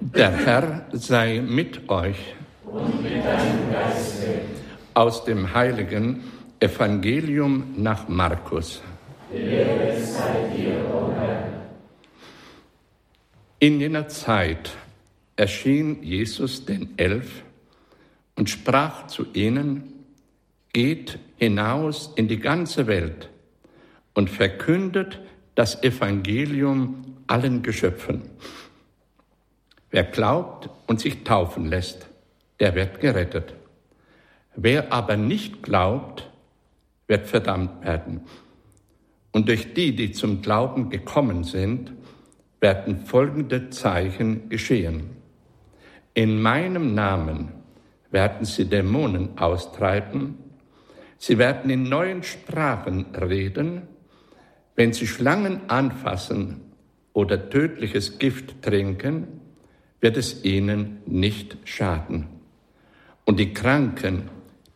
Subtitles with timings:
[0.00, 2.34] Der Herr sei mit euch.
[2.64, 4.40] Und mit deinem Geiste.
[4.94, 6.22] Aus dem heiligen
[6.60, 8.82] Evangelium nach Markus.
[13.58, 14.70] In jener Zeit
[15.34, 17.42] erschien Jesus den Elf
[18.36, 19.92] und sprach zu ihnen,
[20.72, 23.30] Geht hinaus in die ganze Welt
[24.12, 25.20] und verkündet
[25.54, 28.22] das Evangelium allen Geschöpfen.
[29.96, 32.06] Wer glaubt und sich taufen lässt,
[32.60, 33.54] der wird gerettet.
[34.54, 36.30] Wer aber nicht glaubt,
[37.06, 38.20] wird verdammt werden.
[39.32, 41.94] Und durch die, die zum Glauben gekommen sind,
[42.60, 45.16] werden folgende Zeichen geschehen.
[46.12, 47.52] In meinem Namen
[48.10, 50.36] werden sie Dämonen austreiben,
[51.16, 53.88] sie werden in neuen Sprachen reden,
[54.74, 56.60] wenn sie Schlangen anfassen
[57.14, 59.40] oder tödliches Gift trinken,
[60.00, 62.26] wird es ihnen nicht schaden.
[63.24, 64.30] Und die Kranken,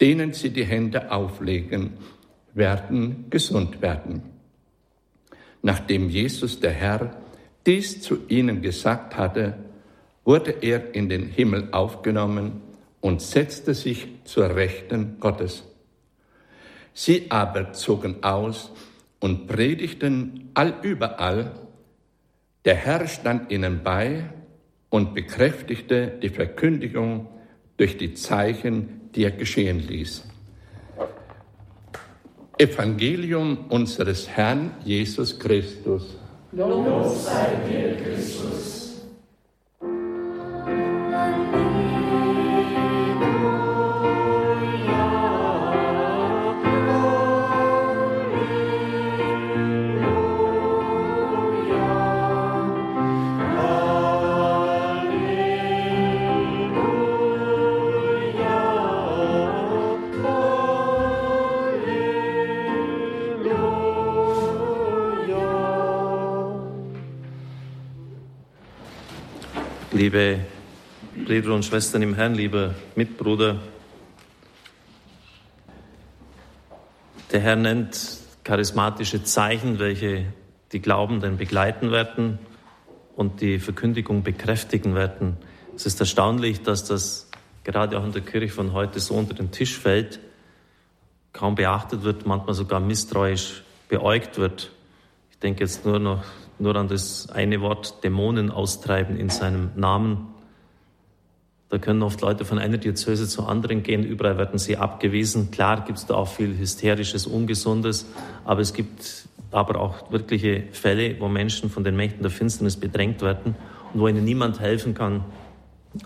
[0.00, 1.92] denen sie die Hände auflegen,
[2.54, 4.22] werden gesund werden.
[5.62, 7.16] Nachdem Jesus der Herr
[7.66, 9.56] dies zu ihnen gesagt hatte,
[10.24, 12.60] wurde er in den Himmel aufgenommen
[13.00, 15.64] und setzte sich zur Rechten Gottes.
[16.94, 18.72] Sie aber zogen aus
[19.20, 21.52] und predigten allüberall.
[22.64, 24.30] Der Herr stand ihnen bei
[24.92, 27.26] und bekräftigte die Verkündigung
[27.78, 30.24] durch die Zeichen, die er geschehen ließ.
[32.58, 36.18] Evangelium unseres Herrn Jesus Christus.
[36.52, 38.81] Lob sei dir, Christus.
[70.02, 70.40] Liebe
[71.24, 73.60] Brüder und Schwestern im Herrn, lieber Mitbruder,
[77.30, 80.24] der Herr nennt charismatische Zeichen, welche
[80.72, 82.40] die Glaubenden begleiten werden
[83.14, 85.36] und die Verkündigung bekräftigen werden.
[85.76, 87.30] Es ist erstaunlich, dass das
[87.62, 90.18] gerade auch in der Kirche von heute so unter den Tisch fällt,
[91.32, 94.72] kaum beachtet wird, manchmal sogar misstrauisch beäugt wird.
[95.42, 96.24] Denke jetzt nur noch
[96.62, 100.28] nur an das eine Wort Dämonen austreiben in seinem Namen.
[101.68, 105.50] Da können oft Leute von einer Diözese zur anderen gehen, überall werden sie abgewiesen.
[105.50, 108.06] Klar gibt es da auch viel Hysterisches, Ungesundes,
[108.44, 113.22] aber es gibt aber auch wirkliche Fälle, wo Menschen von den Mächten der Finsternis bedrängt
[113.22, 113.56] werden
[113.92, 115.24] und wo ihnen niemand helfen kann,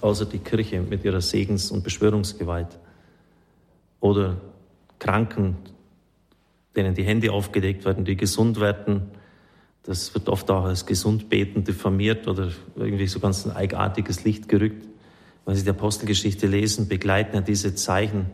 [0.00, 2.78] außer die Kirche mit ihrer Segens- und Beschwörungsgewalt.
[4.00, 4.36] Oder
[4.98, 5.56] Kranken,
[6.76, 9.10] denen die Hände aufgelegt werden, die gesund werden,
[9.86, 14.48] das wird oft auch als gesund beten diffamiert oder irgendwie so ganz ein eigenartiges Licht
[14.48, 14.84] gerückt.
[15.44, 18.26] Wenn Sie die Apostelgeschichte lesen, begleiten ja diese Zeichen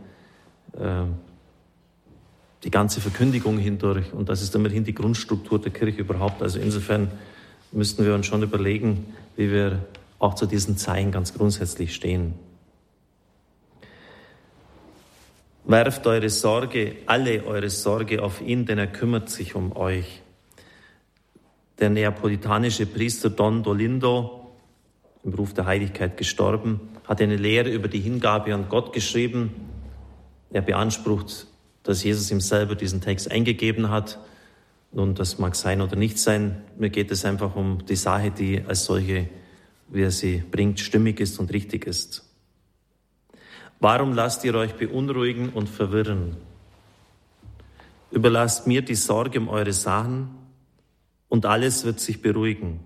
[0.73, 1.03] äh,
[2.65, 4.15] die ganze Verkündigung hindurch.
[4.15, 6.41] Und das ist immerhin die Grundstruktur der Kirche überhaupt.
[6.43, 7.11] Also insofern
[7.71, 9.85] müssten wir uns schon überlegen, wie wir
[10.19, 12.33] auch zu diesen Zeichen ganz grundsätzlich stehen.
[15.65, 20.22] Werft eure Sorge, alle eure Sorge auf ihn, denn er kümmert sich um euch.
[21.83, 24.53] Der neapolitanische Priester Don Dolindo,
[25.25, 26.79] im Ruf der Heiligkeit gestorben,
[27.09, 29.53] hat eine Lehre über die Hingabe an Gott geschrieben.
[30.53, 31.49] Er beansprucht,
[31.83, 34.21] dass Jesus ihm selber diesen Text eingegeben hat.
[34.93, 36.63] Nun, das mag sein oder nicht sein.
[36.79, 39.29] Mir geht es einfach um die Sache, die als solche,
[39.89, 42.23] wie er sie bringt, stimmig ist und richtig ist.
[43.81, 46.37] Warum lasst ihr euch beunruhigen und verwirren?
[48.13, 50.42] Überlasst mir die Sorge um eure Sachen
[51.33, 52.81] und alles wird sich beruhigen.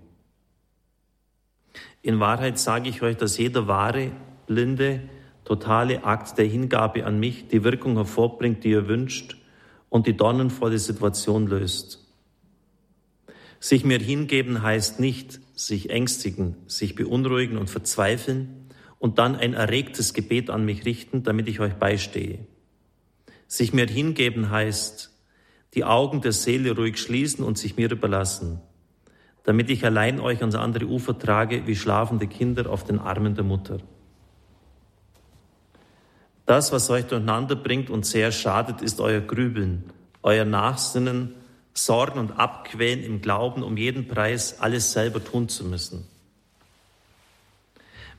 [2.01, 4.13] In Wahrheit sage ich euch, dass jeder wahre,
[4.45, 5.01] blinde,
[5.43, 9.35] totale Akt der Hingabe an mich die Wirkung hervorbringt, die ihr wünscht
[9.89, 12.07] und die dornenvolle Situation löst.
[13.59, 20.13] Sich mir hingeben heißt nicht sich ängstigen, sich beunruhigen und verzweifeln und dann ein erregtes
[20.13, 22.39] Gebet an mich richten, damit ich euch beistehe.
[23.49, 25.16] Sich mir hingeben heißt
[25.77, 28.59] die Augen der Seele ruhig schließen und sich mir überlassen,
[29.43, 33.43] damit ich allein euch ans andere Ufer trage, wie schlafende Kinder auf den Armen der
[33.43, 33.77] Mutter.
[36.47, 39.83] Das, was euch durcheinander bringt und sehr schadet, ist euer Grübeln,
[40.23, 41.35] euer Nachsinnen,
[41.75, 46.07] Sorgen und Abquälen im Glauben, um jeden Preis alles selber tun zu müssen.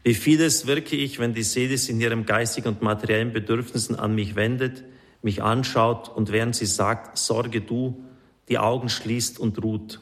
[0.05, 4.15] Wie vieles wirke ich, wenn die Seele sich in ihrem geistigen und materiellen Bedürfnissen an
[4.15, 4.85] mich wendet,
[5.23, 8.05] mich anschaut und während sie sagt, sorge du,
[8.49, 10.01] die Augen schließt und ruht.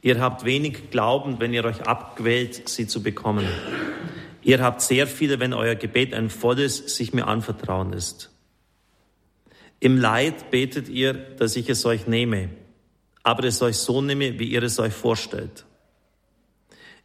[0.00, 3.46] Ihr habt wenig Glauben, wenn ihr euch abquält, sie zu bekommen.
[4.42, 8.30] Ihr habt sehr viele, wenn euer Gebet ein volles sich mir anvertrauen ist.
[9.80, 12.50] Im Leid betet ihr, dass ich es euch nehme,
[13.22, 15.66] aber es euch so nehme, wie ihr es euch vorstellt.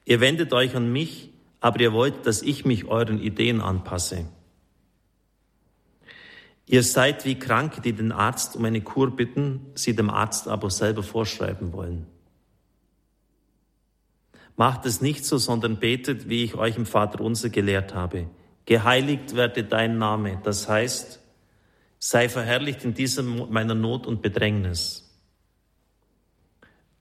[0.05, 4.25] Ihr wendet euch an mich, aber ihr wollt, dass ich mich euren Ideen anpasse.
[6.65, 10.69] Ihr seid wie Kranke, die den Arzt um eine Kur bitten, sie dem Arzt aber
[10.69, 12.07] selber vorschreiben wollen.
[14.55, 18.29] Macht es nicht so, sondern betet, wie ich euch im Vater unser gelehrt habe.
[18.65, 21.19] Geheiligt werde dein Name, das heißt,
[21.99, 25.03] sei verherrlicht in dieser meiner Not und Bedrängnis.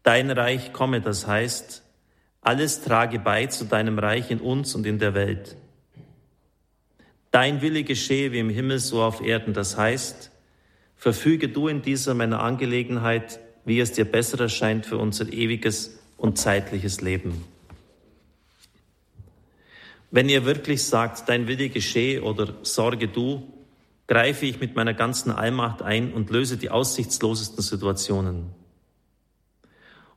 [0.03, 1.83] Dein Reich komme, das heißt,
[2.41, 5.57] alles trage bei zu deinem Reich in uns und in der Welt.
[7.33, 10.31] Dein Wille geschehe wie im Himmel so auf Erden, das heißt,
[10.97, 16.39] verfüge du in dieser meiner Angelegenheit, wie es dir besser erscheint für unser ewiges und
[16.39, 17.45] zeitliches Leben.
[20.11, 23.51] Wenn ihr wirklich sagt, dein Wille geschehe oder sorge du,
[24.07, 28.51] greife ich mit meiner ganzen Allmacht ein und löse die aussichtslosesten Situationen.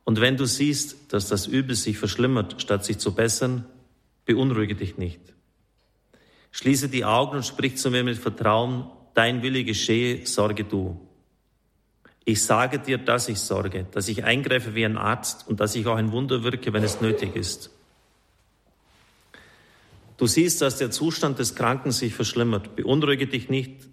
[0.04, 3.64] Und wenn du siehst, dass das Übel sich verschlimmert, statt sich zu bessern,
[4.26, 5.35] beunruhige dich nicht.
[6.56, 10.98] Schließe die Augen und sprich zu mir mit Vertrauen, dein Wille geschehe, sorge du.
[12.24, 15.86] Ich sage dir, dass ich sorge, dass ich eingreife wie ein Arzt und dass ich
[15.86, 17.68] auch ein Wunder wirke, wenn es nötig ist.
[20.16, 22.74] Du siehst, dass der Zustand des Kranken sich verschlimmert.
[22.74, 23.86] Beunruhige dich nicht,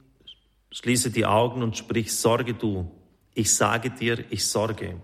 [0.71, 2.89] schließe die Augen und sprich, sorge du.
[3.33, 5.01] Ich sage dir, ich sorge.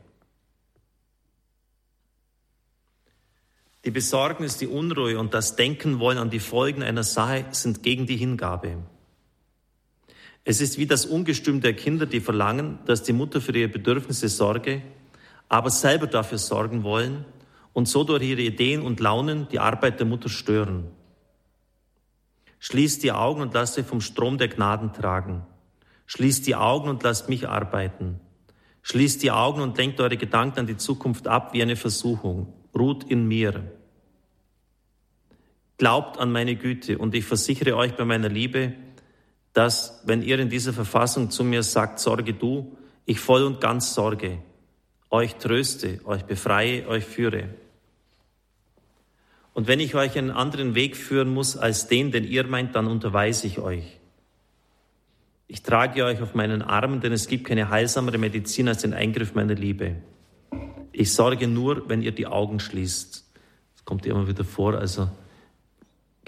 [3.85, 8.05] Die Besorgnis, die Unruhe und das Denken wollen an die Folgen einer Sache sind gegen
[8.05, 8.77] die Hingabe.
[10.43, 14.27] Es ist wie das Ungestüm der Kinder, die verlangen, dass die Mutter für ihre Bedürfnisse
[14.27, 14.81] sorge,
[15.47, 17.23] aber selber dafür sorgen wollen
[17.71, 20.85] und so durch ihre Ideen und Launen die Arbeit der Mutter stören.
[22.59, 25.45] Schließt die Augen und lasst euch vom Strom der Gnaden tragen.
[26.05, 28.19] Schließt die Augen und lasst mich arbeiten.
[28.81, 32.53] Schließt die Augen und lenkt eure Gedanken an die Zukunft ab wie eine Versuchung.
[32.77, 33.63] Ruht in mir.
[35.77, 38.73] Glaubt an meine Güte und ich versichere euch bei meiner Liebe,
[39.53, 43.93] dass, wenn ihr in dieser Verfassung zu mir sagt, sorge du, ich voll und ganz
[43.93, 44.39] sorge,
[45.09, 47.49] euch tröste, euch befreie, euch führe.
[49.53, 52.87] Und wenn ich euch einen anderen Weg führen muss als den, den ihr meint, dann
[52.87, 53.99] unterweise ich euch.
[55.47, 59.33] Ich trage euch auf meinen Armen, denn es gibt keine heilsamere Medizin als den Eingriff
[59.33, 59.95] meiner Liebe.
[60.91, 63.25] Ich sorge nur, wenn ihr die Augen schließt.
[63.75, 64.75] Das kommt immer wieder vor.
[64.75, 65.09] Also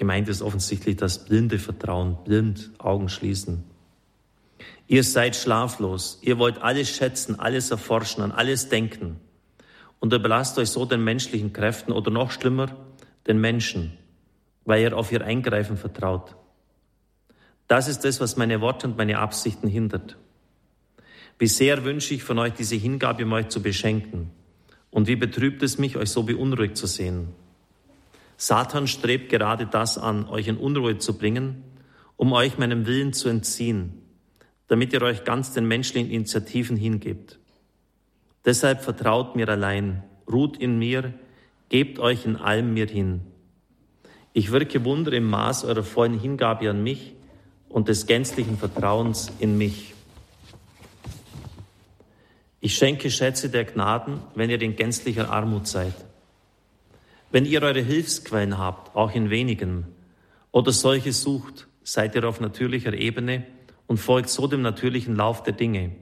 [0.01, 3.63] Gemeint ist offensichtlich das blinde Vertrauen, blind Augen schließen.
[4.87, 9.19] Ihr seid schlaflos, ihr wollt alles schätzen, alles erforschen, an alles denken
[9.99, 12.75] und überlasst euch so den menschlichen Kräften oder noch schlimmer,
[13.27, 13.95] den Menschen,
[14.65, 16.35] weil ihr auf ihr Eingreifen vertraut.
[17.67, 20.17] Das ist es, was meine Worte und meine Absichten hindert.
[21.37, 24.31] Wie sehr wünsche ich von euch diese Hingabe, um euch zu beschenken.
[24.91, 27.29] Und wie betrübt es mich, euch so beunruhigt zu sehen.
[28.37, 31.63] Satan strebt gerade das an, euch in Unruhe zu bringen,
[32.17, 34.01] um euch meinem Willen zu entziehen,
[34.67, 37.39] damit ihr euch ganz den menschlichen Initiativen hingebt.
[38.45, 41.13] Deshalb vertraut mir allein, ruht in mir,
[41.69, 43.21] gebt euch in allem mir hin.
[44.33, 47.13] Ich wirke Wunder im Maß eurer vollen Hingabe an mich
[47.69, 49.93] und des gänzlichen Vertrauens in mich.
[52.63, 55.95] Ich schenke Schätze der Gnaden, wenn ihr in gänzlicher Armut seid.
[57.31, 59.87] Wenn ihr eure Hilfsquellen habt, auch in wenigen,
[60.51, 63.47] oder solche sucht, seid ihr auf natürlicher Ebene
[63.87, 65.95] und folgt so dem natürlichen Lauf der Dinge,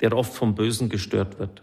[0.00, 1.62] der oft vom Bösen gestört wird.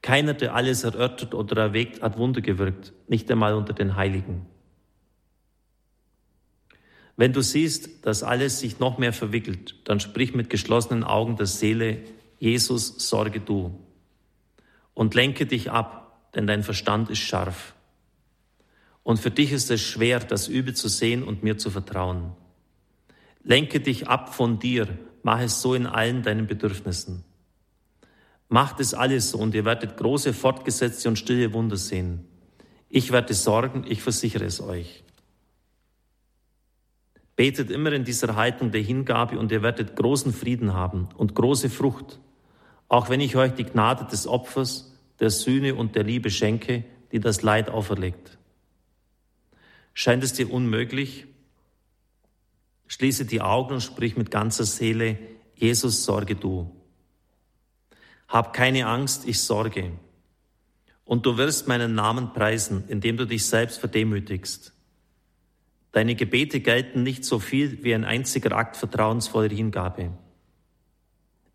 [0.00, 4.46] Keiner, der alles erörtert oder erwägt, hat Wunder gewirkt, nicht einmal unter den Heiligen.
[7.16, 11.46] Wenn du siehst, dass alles sich noch mehr verwickelt, dann sprich mit geschlossenen Augen der
[11.46, 11.98] Seele,
[12.44, 13.78] Jesus, sorge du.
[14.92, 17.74] Und lenke dich ab denn dein Verstand ist scharf.
[19.02, 22.32] Und für dich ist es schwer, das Übel zu sehen und mir zu vertrauen.
[23.42, 24.88] Lenke dich ab von dir,
[25.22, 27.24] mach es so in allen deinen Bedürfnissen.
[28.48, 32.26] Macht es alles so und ihr werdet große, fortgesetzte und stille Wunder sehen.
[32.88, 35.02] Ich werde sorgen, ich versichere es euch.
[37.36, 41.68] Betet immer in dieser Haltung der Hingabe und ihr werdet großen Frieden haben und große
[41.68, 42.20] Frucht,
[42.94, 47.18] auch wenn ich euch die Gnade des Opfers der Sühne und der Liebe schenke, die
[47.18, 48.38] das Leid auferlegt.
[49.94, 51.26] Scheint es dir unmöglich?
[52.86, 55.18] Schließe die Augen und sprich mit ganzer Seele,
[55.56, 56.70] Jesus, sorge du.
[58.28, 59.90] Hab keine Angst, ich sorge.
[61.04, 64.72] Und du wirst meinen Namen preisen, indem du dich selbst verdemütigst.
[65.90, 70.12] Deine Gebete gelten nicht so viel wie ein einziger Akt vertrauensvoller Hingabe.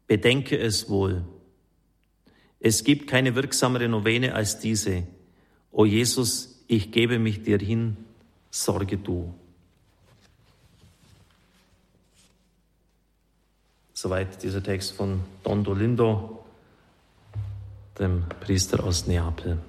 [0.10, 1.24] Bedenke es wohl.
[2.60, 5.04] Es gibt keine wirksamere Novene als diese.
[5.72, 7.96] O Jesus, ich gebe mich dir hin,
[8.50, 9.32] sorge du.
[13.94, 16.44] Soweit dieser Text von Don Dolindo,
[18.00, 19.60] dem Priester aus Neapel.